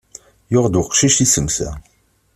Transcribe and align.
Yuɣ-d 0.51 0.75
uqcic 0.81 1.17
iselsa. 1.25 1.69